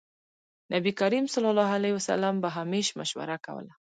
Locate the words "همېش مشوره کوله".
2.57-3.73